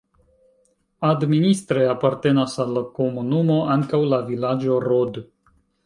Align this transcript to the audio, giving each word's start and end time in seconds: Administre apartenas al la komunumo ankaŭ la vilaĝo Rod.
Administre 1.09 1.85
apartenas 1.91 2.57
al 2.65 2.73
la 2.81 2.85
komunumo 2.99 3.61
ankaŭ 3.79 4.05
la 4.15 4.25
vilaĝo 4.35 4.85
Rod. 4.91 5.27